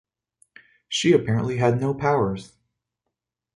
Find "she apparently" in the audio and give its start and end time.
0.89-1.57